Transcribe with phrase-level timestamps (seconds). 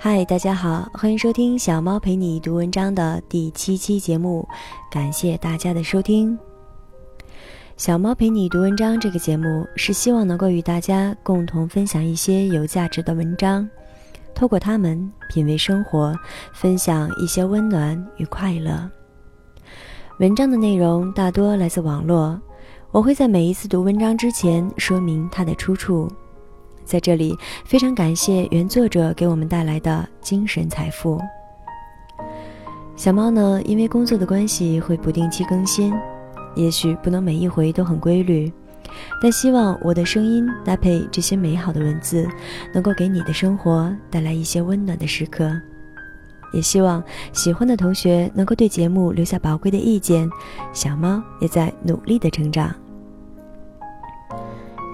[0.00, 4.46] 嗨，大家好，欢迎收听小猫陪你读文章的第七期节目，
[4.92, 6.38] 感谢大家的收听。
[7.76, 13.68] 小猫陪你读文章这个节目是希望能够与大家共同分享一些有价值的文章，
[14.36, 16.14] 透过它们品味生活，
[16.52, 18.88] 分享一些温暖与快乐。
[20.20, 22.40] 文章的内容大多来自网络，
[22.92, 26.08] 我会在每一次读文章之前说明它的出处。
[26.88, 27.36] 在这里，
[27.66, 31.20] 非常感谢原作者给我们带来的精神财富。
[32.96, 35.92] 小猫呢，因为工作的关系会不定期更新，
[36.56, 38.50] 也许不能每一回都很规律，
[39.22, 42.26] 但希望我的声音搭配这些美好的文字，
[42.72, 45.52] 能够给你的生活带来一些温暖的时刻。
[46.54, 50.28] 也希望喜欢的同学能够对节目留下宝贵的意见。
[50.72, 52.74] 小猫也在努力的成长。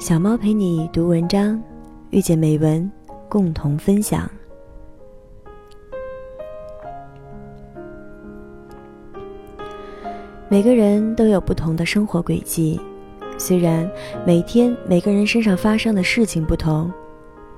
[0.00, 1.62] 小猫陪你读文章。
[2.14, 2.88] 遇见美文，
[3.28, 4.30] 共同分享。
[10.48, 12.80] 每个人都有不同的生活轨迹，
[13.36, 13.90] 虽然
[14.24, 16.88] 每天每个人身上发生的事情不同，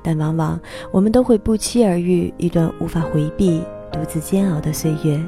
[0.02, 0.58] 但往往
[0.90, 3.62] 我们都会不期而遇一段无法回避、
[3.92, 5.22] 独自煎熬的岁月。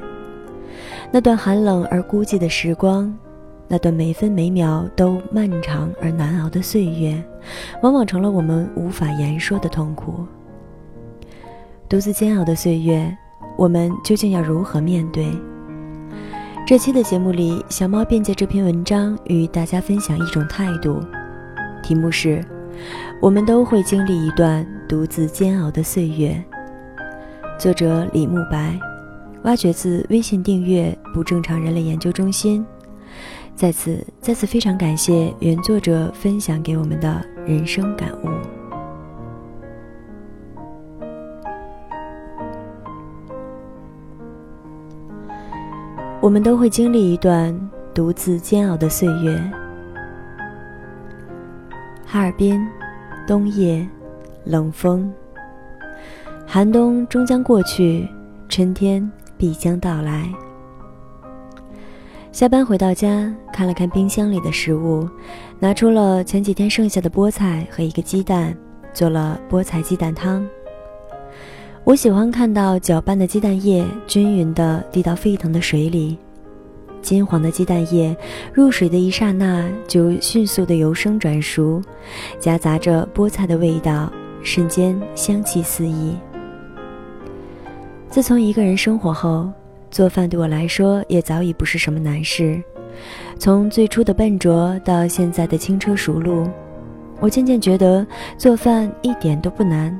[1.13, 3.15] 那段寒冷而孤寂的时光。
[3.71, 7.23] 那段每分每秒都漫长而难熬的岁月，
[7.83, 10.25] 往往成了我们无法言说的痛苦。
[11.87, 13.15] 独自煎熬的岁月，
[13.59, 15.27] 我们究竟要如何面对？
[16.67, 21.01] 这期的节目里，小猫便借这篇文章与大家分享一种态度，
[21.83, 22.43] 题目是：
[23.21, 26.43] 我们都会经历一段独自煎熬的岁月。
[27.59, 28.79] 作者李慕白，
[29.43, 32.65] 挖掘自微信订阅不正常人类研究中心。
[33.59, 38.29] 在此，再次非常感谢原作者分享给我们的人生感悟。
[46.21, 47.53] 我们都会经历一段
[47.93, 49.37] 独自煎熬的岁月。
[52.07, 52.65] 哈尔滨，
[53.27, 53.85] 冬夜，
[54.45, 55.13] 冷风，
[56.47, 58.09] 寒冬终将过去，
[58.49, 60.33] 春天必将到来。
[62.31, 65.09] 下班回到家，看了看冰箱里的食物，
[65.59, 68.57] 拿出了前几天剩下的菠菜和一个鸡蛋，
[68.93, 70.47] 做了菠菜鸡蛋汤。
[71.85, 76.19] 我喜欢看到搅拌的鸡蛋液均匀地滴到沸腾的水里，
[77.01, 78.15] 金黄的鸡蛋液
[78.53, 81.83] 入水的一刹那就迅速地由生转熟，
[82.39, 84.13] 夹杂着菠菜的味道，
[84.43, 86.15] 瞬间香气四溢。
[88.11, 89.51] 自从一个人生活后。
[89.91, 92.63] 做饭对我来说也早已不是什么难事，
[93.39, 96.49] 从最初的笨拙到现在的轻车熟路，
[97.21, 98.07] 我渐渐觉得
[98.37, 99.99] 做饭一点都不难。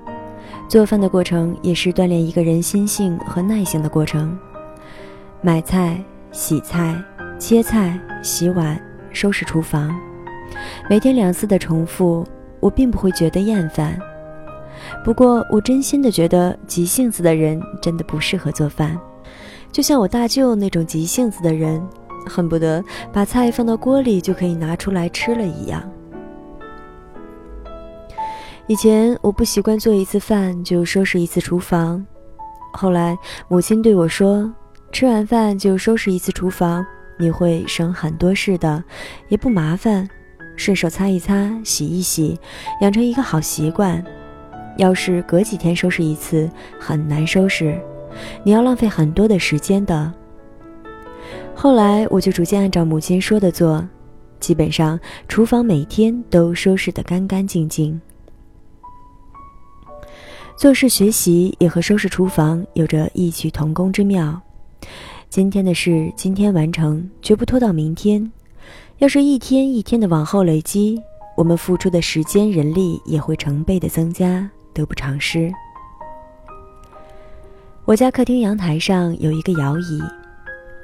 [0.69, 4.39] 做饭的过程也是锻炼一个人心性和耐性的过程。
[5.41, 5.99] 买菜、
[6.31, 6.95] 洗菜、
[7.39, 8.79] 切菜、洗碗、
[9.11, 9.95] 收拾厨房，
[10.91, 12.27] 每天两次的重复，
[12.61, 13.99] 我并不会觉得厌烦。
[15.05, 18.99] 不过，我真心的觉得急性子的人真的不适合做饭。
[19.71, 21.81] 就像我大舅那种急性子的人，
[22.27, 25.83] 恨不得把菜放到锅里就可以拿出来吃了一样。
[28.67, 32.05] 以前我不习惯做一次饭就收拾一次厨房，
[32.73, 33.17] 后来
[33.49, 34.53] 母亲对我说
[34.93, 36.85] ：“吃完饭就收拾一次厨房，
[37.19, 38.85] 你会省很多事的，
[39.29, 40.07] 也不麻烦，
[40.57, 42.39] 顺手擦一擦、洗一洗，
[42.83, 44.05] 养成一个好习惯。
[44.77, 47.81] 要是隔几天收拾一次，很难收拾。”
[48.43, 50.13] 你要浪费很多的时间的。
[51.55, 53.87] 后来我就逐渐按照母亲说的做，
[54.39, 58.01] 基本上厨房每天都收拾得干干净净。
[60.57, 64.41] 做事学习也和收拾厨房有着异曲同工之妙。
[65.29, 68.33] 今天的事今天完成，绝不拖到明天。
[68.99, 71.01] 要是一天一天的往后累积，
[71.37, 75.53] 我们付出的时间、人力也会成倍的增加，得不偿失。
[77.89, 79.99] 我家客厅阳台上有一个摇椅，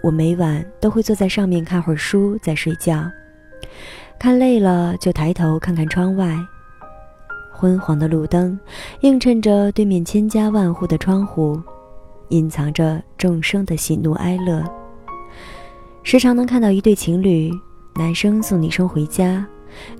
[0.03, 3.05] 我每晚都会坐在上面看会儿书再睡觉。
[4.19, 6.35] 看累了就抬头看看窗外，
[7.53, 8.59] 昏黄的路灯
[9.03, 11.61] 映衬着对面千家万户的窗户，
[12.31, 14.65] 隐藏着众生的喜怒哀乐。
[16.05, 17.53] 时常能看到一对情侣，
[17.97, 19.47] 男生送女生回家，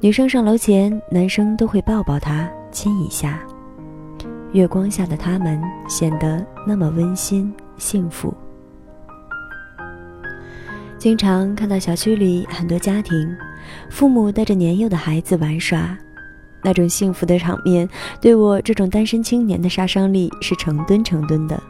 [0.01, 3.39] 女生上楼前，男生都会抱抱她，亲一下。
[4.55, 8.33] 月光下的他们显得那么温馨幸福。
[10.97, 13.37] 经常看到小区里很多家庭，
[13.91, 15.99] 父母带着年幼的孩子玩耍，
[16.63, 17.89] 那种幸福的场面，
[18.21, 21.61] 对我这种单身青年的杀伤力是成吨成吨的。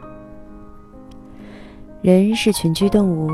[2.03, 3.31] 人是群居动物，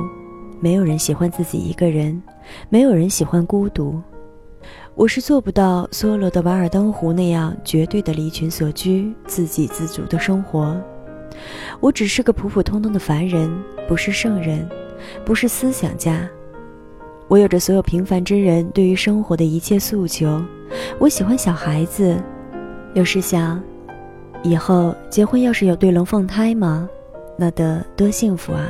[0.62, 2.24] 没有人喜欢自己一个人，
[2.70, 4.02] 没有人喜欢孤独。
[4.96, 10.80] 我是做不到梭罗的《瓦尔登湖》那样绝对的离群所居、自给自足的生活。
[11.80, 13.52] 我只是个普普通通的凡人，
[13.88, 14.68] 不是圣人，
[15.26, 16.28] 不是思想家。
[17.28, 20.44] 我有着所有平凡之人对于生活的一切诉求。
[21.00, 22.18] 我喜欢小孩子，
[22.94, 23.62] 有时想，
[24.44, 26.90] 以后结婚要是有对龙凤胎吗？
[27.38, 28.70] 那得多幸福啊！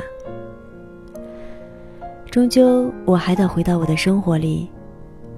[2.30, 4.70] 终究我还得回到我的生活里，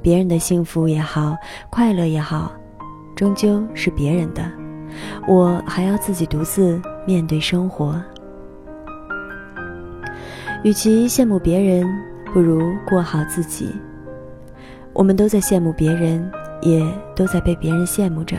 [0.05, 1.35] 别人的幸福也好，
[1.71, 2.53] 快乐也好，
[3.17, 4.45] 终究是别人的，
[5.27, 8.01] 我还要自己独自面对生活。
[10.63, 11.85] 与其羡慕别人，
[12.33, 13.75] 不如过好自己。
[14.93, 16.31] 我们都在羡慕别人。
[16.63, 16.83] 也
[17.15, 18.39] 都在被别人羡慕着。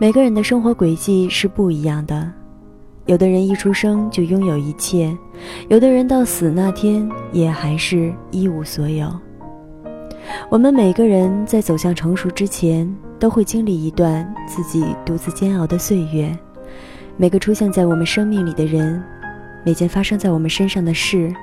[0.00, 2.28] 每个人的生活轨迹是不一样的，
[3.06, 5.16] 有的人一出生就拥有一切，
[5.68, 9.08] 有的人到死那天也还是一无所有。
[10.50, 16.36] 我们每个人在走向成熟之前，都会经历一段自己独自煎熬的岁月。
[17.16, 19.02] 每个出现在我们生命里的人，
[19.64, 21.34] 每件发生在我们身上的事，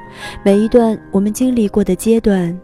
[0.44, 2.58] 每一段我们经历过的阶段。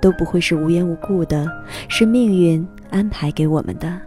[0.00, 1.50] 都不会是无缘无故的，
[1.88, 3.98] 是命运安排给我们的。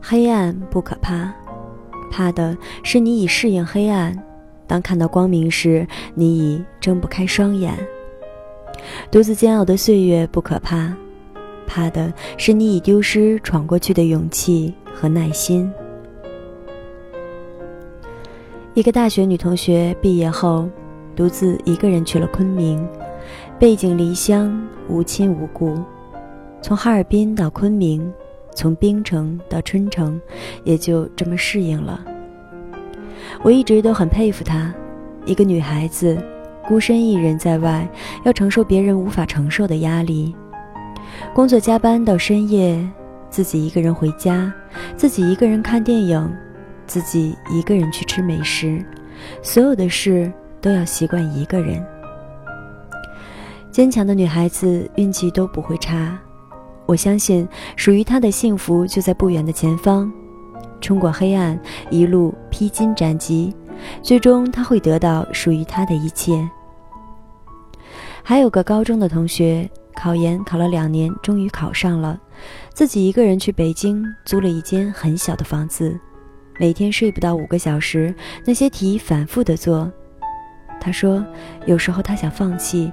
[0.00, 1.32] 黑暗不可怕，
[2.10, 4.20] 怕的是你已适应黑暗，
[4.66, 7.72] 当看到光明时，你已睁不开双眼。
[9.10, 10.94] 独自煎熬的岁月不可怕，
[11.66, 15.70] 怕的是你已丢失闯过去的勇气和耐心。
[18.74, 20.68] 一个大学女同学毕业后，
[21.16, 22.86] 独自一个人去了昆明。
[23.58, 25.78] 背井离乡，无亲无故，
[26.62, 28.10] 从哈尔滨到昆明，
[28.54, 30.18] 从冰城到春城，
[30.64, 32.02] 也就这么适应了。
[33.42, 34.74] 我一直都很佩服她，
[35.26, 36.16] 一个女孩子，
[36.70, 37.84] 孤身一人在外，
[38.22, 40.32] 要承受别人无法承受的压力，
[41.34, 42.80] 工作加班到深夜，
[43.28, 44.52] 自己一个人回家，
[44.96, 46.32] 自己一个人看电影，
[46.86, 48.80] 自己一个人去吃美食，
[49.42, 51.84] 所有的事都要习惯一个人。
[53.72, 56.16] 坚强的女孩子运气都不会差，
[56.86, 60.08] 我相信属于她的幸福就在不远的前方。
[60.80, 61.58] 冲过黑暗，
[61.90, 63.52] 一路披荆斩棘，
[64.02, 66.48] 最终她会得到属于她的一切。
[68.22, 72.20] 还有个高中的同学，考研考了两年，终于考上了，
[72.72, 75.98] 自己一个人去北京租了一间很小的房子，
[76.58, 78.14] 每天睡不到五个小时，
[78.44, 79.90] 那些题反复的做。
[80.80, 81.24] 他说，
[81.66, 82.90] 有时候他想放弃。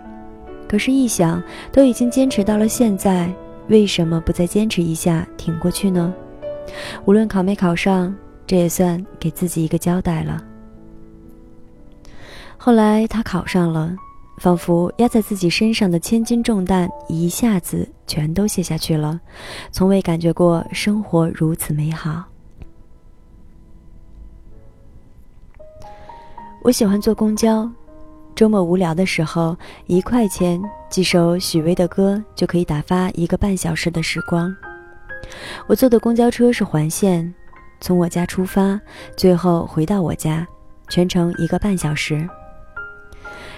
[0.67, 1.41] 可是，一想
[1.71, 3.33] 都已经坚持到了现在，
[3.69, 6.13] 为什么不再坚持一下，挺过去呢？
[7.05, 8.13] 无论考没考上，
[8.45, 10.43] 这也算给自己一个交代了。
[12.57, 13.95] 后来他考上了，
[14.37, 19.19] 仿佛压在自己身上的千斤重担一下子全都卸下去了，
[19.71, 22.23] 从未感觉过生活如此美好。
[26.61, 27.69] 我喜欢坐公交。
[28.35, 29.57] 周末无聊的时候，
[29.87, 30.61] 一块钱
[30.91, 34.55] 几首许巍的歌就可以打发一个半小时的时光。
[35.65, 37.33] 我坐的公交车是环线，
[37.81, 38.79] 从我家出发，
[39.15, 40.47] 最后回到我家，
[40.87, 42.29] 全程一个半小时。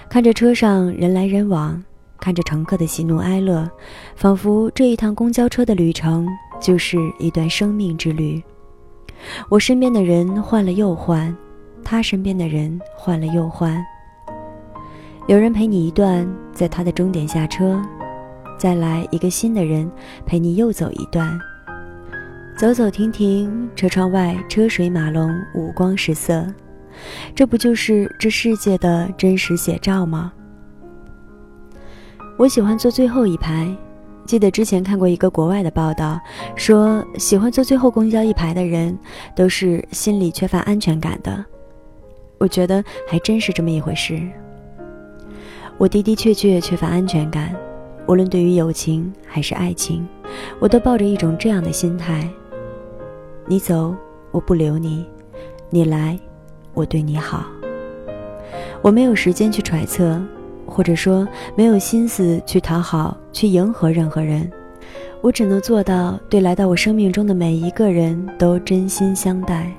[0.09, 1.81] 看着车上人来人往，
[2.19, 3.69] 看着乘客的喜怒哀乐，
[4.15, 6.27] 仿佛这一趟公交车的旅程
[6.59, 8.41] 就是一段生命之旅。
[9.49, 11.33] 我身边的人换了又换，
[11.83, 13.79] 他身边的人换了又换。
[15.27, 17.79] 有人陪你一段，在他的终点下车，
[18.57, 19.89] 再来一个新的人
[20.25, 21.39] 陪你又走一段。
[22.57, 26.47] 走走停停，车窗外车水马龙，五光十色，
[27.35, 30.31] 这不就是这世界的真实写照吗？
[32.37, 33.67] 我喜欢坐最后一排，
[34.25, 36.19] 记得之前看过一个国外的报道，
[36.55, 38.97] 说喜欢坐最后公交一排的人，
[39.35, 41.43] 都是心里缺乏安全感的。
[42.37, 44.21] 我觉得还真是这么一回事。
[45.77, 47.53] 我的的确确缺乏安全感，
[48.07, 50.07] 无论对于友情还是爱情，
[50.59, 52.25] 我都抱着一种这样的心态：
[53.47, 53.93] 你走，
[54.31, 55.03] 我不留你；
[55.69, 56.17] 你来，
[56.73, 57.45] 我对你好。
[58.81, 60.21] 我没有时间去揣测，
[60.65, 64.49] 或者说没有心思去讨好、去迎合任何人。
[65.21, 69.69] 我只能做到对来到我生命中的每一个人都真心相待。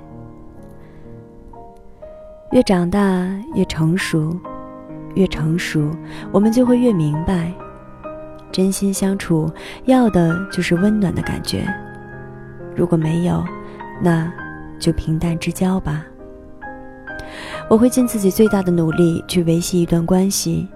[2.52, 4.36] 越长大，越成熟。
[5.16, 5.90] 越成熟，
[6.30, 7.52] 我们就会越明白，
[8.52, 9.50] 真心相处，
[9.86, 11.66] 要的就是温暖的感觉。
[12.76, 13.42] 如果没有，
[14.00, 14.32] 那
[14.78, 16.04] 就平淡之交吧。
[17.68, 20.66] 我会尽自己最大的努力去维系一段关系，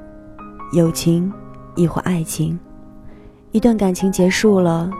[0.73, 1.33] 友情，
[1.75, 2.59] 亦或爱情。
[3.53, 4.91] 一段感情结束了，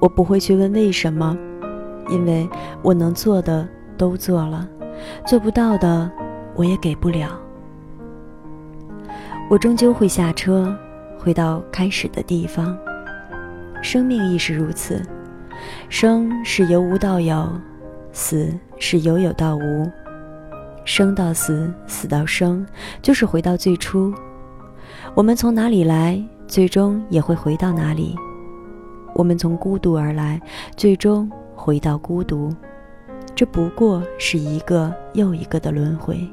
[0.00, 1.36] 我不会去问为什么，
[2.10, 2.48] 因为
[2.82, 4.68] 我能做的都做了，
[5.26, 6.10] 做不到的
[6.54, 7.38] 我也给不了。
[9.48, 10.74] 我终究会下车，
[11.18, 12.76] 回到开始的地方。
[13.82, 15.02] 生命亦是如此，
[15.88, 17.50] 生是由无到有，
[18.12, 19.90] 死是由有到无。
[20.90, 22.66] 生到死，死到生，
[23.00, 24.12] 就是回到最初。
[25.14, 28.16] 我们从哪里来，最终也会回到哪里。
[29.14, 30.42] 我们从孤独而来，
[30.76, 32.52] 最终回到孤独。
[33.36, 36.28] 这不过是一个又一个的轮回。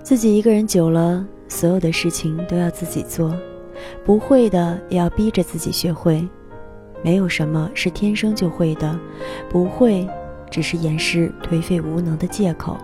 [0.00, 3.36] 自己一个人久了，所有的事情都要自己做，
[4.04, 6.24] 不会的也要逼着自己学会。
[7.02, 8.96] 没有什么是天生就会的，
[9.50, 10.08] 不会。
[10.54, 12.78] 只是掩饰颓废无能的借口。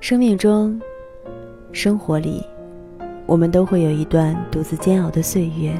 [0.00, 0.80] 生命中，
[1.72, 2.42] 生活里，
[3.26, 5.76] 我们都会有一段独自煎熬的岁月，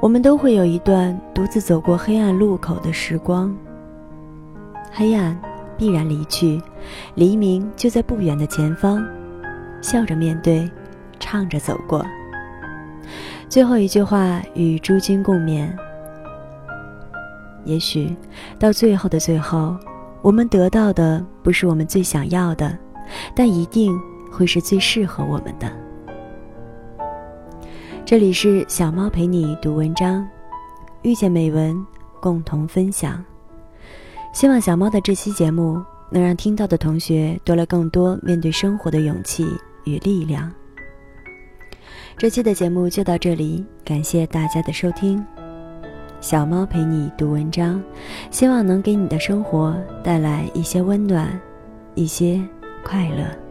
[0.00, 3.54] 我们都会有一段独自走过黑暗路口的时光。
[4.90, 5.38] 黑暗
[5.76, 6.58] 必然离去，
[7.16, 9.06] 黎明就在不远的前方。
[9.82, 10.66] 笑着面对，
[11.20, 12.02] 唱着走过。
[13.46, 15.70] 最后一句话与诸君共勉。
[17.64, 18.14] 也许，
[18.58, 19.76] 到最后的最后，
[20.22, 22.76] 我们得到的不是我们最想要的，
[23.34, 23.98] 但一定
[24.30, 25.70] 会是最适合我们的。
[28.04, 30.26] 这里是小猫陪你读文章，
[31.02, 31.86] 遇见美文，
[32.20, 33.22] 共同分享。
[34.32, 39.46] 希望小猫的这期节目能让听到的同学多了更多面对生活的勇气
[39.84, 40.50] 与力量。
[42.16, 45.24] 这期的节目就到这里，感谢大家的收听。
[46.20, 47.82] 小猫陪你读文章，
[48.30, 51.28] 希望能给你的生活带来一些温暖，
[51.94, 52.42] 一些
[52.84, 53.47] 快乐。